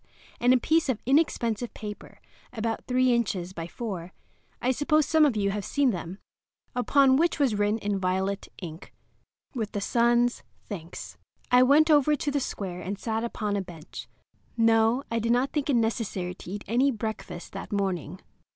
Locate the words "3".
2.87-3.13